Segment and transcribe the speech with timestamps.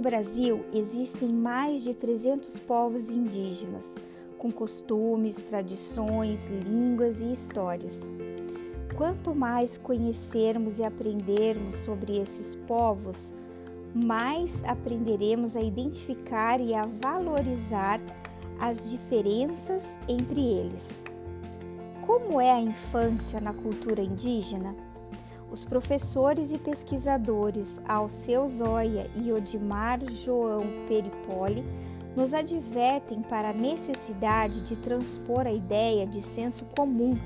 [0.00, 3.92] No Brasil, existem mais de 300 povos indígenas,
[4.38, 8.00] com costumes, tradições, línguas e histórias.
[8.96, 13.34] Quanto mais conhecermos e aprendermos sobre esses povos,
[13.94, 18.00] mais aprenderemos a identificar e a valorizar
[18.58, 21.02] as diferenças entre eles.
[22.06, 24.74] Como é a infância na cultura indígena?
[25.50, 31.64] Os professores e pesquisadores Alceu Zóia e Odimar João Peripoli
[32.14, 37.18] nos advertem para a necessidade de transpor a ideia de senso comum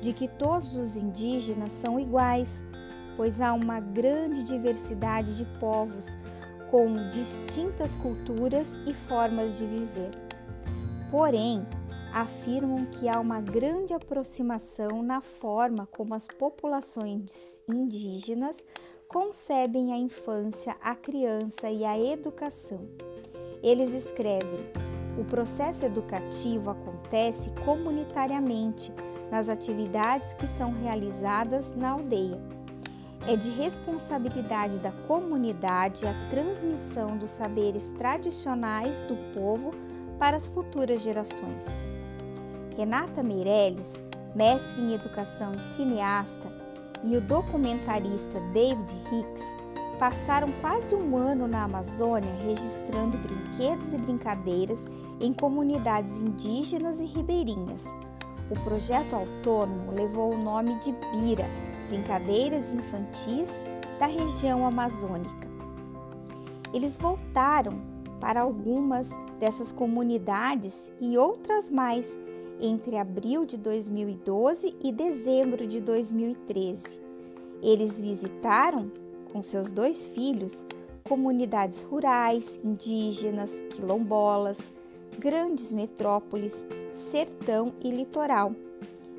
[0.00, 2.64] de que todos os indígenas são iguais,
[3.14, 6.16] pois há uma grande diversidade de povos
[6.70, 10.10] com distintas culturas e formas de viver.
[11.10, 11.66] Porém,
[12.20, 18.64] afirmam que há uma grande aproximação na forma como as populações indígenas
[19.06, 22.88] concebem a infância, a criança e a educação.
[23.62, 24.60] Eles escrevem:
[25.20, 28.90] o processo educativo acontece comunitariamente
[29.30, 32.40] nas atividades que são realizadas na aldeia.
[33.28, 39.72] É de responsabilidade da comunidade a transmissão dos saberes tradicionais do povo
[40.18, 41.66] para as futuras gerações.
[42.76, 43.90] Renata Meirelles,
[44.34, 46.52] mestre em educação e cineasta,
[47.02, 49.42] e o documentarista David Hicks
[49.98, 54.86] passaram quase um ano na Amazônia registrando brinquedos e brincadeiras
[55.18, 57.82] em comunidades indígenas e ribeirinhas.
[58.50, 61.46] O projeto autônomo levou o nome de BIRA
[61.88, 63.58] Brincadeiras Infantis
[63.98, 65.48] da região amazônica.
[66.74, 67.80] Eles voltaram
[68.20, 69.08] para algumas
[69.40, 72.14] dessas comunidades e outras mais
[72.60, 76.98] entre abril de 2012 e dezembro de 2013.
[77.62, 78.90] Eles visitaram,
[79.32, 80.66] com seus dois filhos,
[81.04, 84.72] comunidades rurais, indígenas, quilombolas,
[85.18, 88.52] grandes metrópoles, sertão e litoral,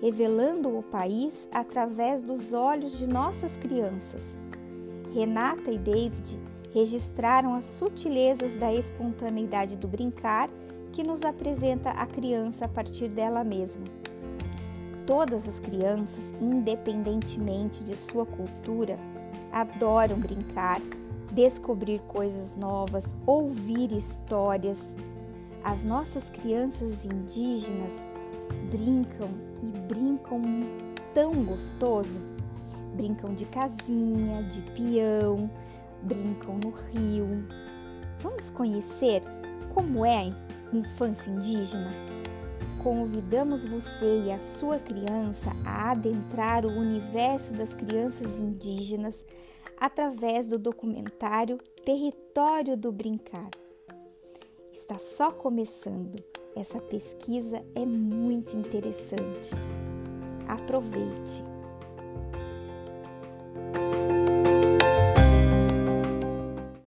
[0.00, 4.36] revelando o país através dos olhos de nossas crianças.
[5.12, 6.38] Renata e David
[6.72, 10.48] registraram as sutilezas da espontaneidade do brincar
[10.92, 13.84] que nos apresenta a criança a partir dela mesma.
[15.06, 18.96] Todas as crianças, independentemente de sua cultura,
[19.50, 20.80] adoram brincar,
[21.32, 24.94] descobrir coisas novas, ouvir histórias.
[25.64, 27.92] As nossas crianças indígenas
[28.70, 29.30] brincam
[29.62, 30.42] e brincam
[31.14, 32.20] tão gostoso.
[32.94, 35.50] Brincam de casinha, de peão,
[36.02, 37.44] brincam no rio.
[38.20, 39.22] Vamos conhecer
[39.74, 40.32] como é
[40.72, 41.90] infância indígena?
[42.82, 49.24] Convidamos você e a sua criança a adentrar o universo das crianças indígenas
[49.78, 53.50] através do documentário Território do Brincar.
[54.72, 56.16] Está só começando.
[56.56, 59.50] Essa pesquisa é muito interessante.
[60.48, 61.42] Aproveite!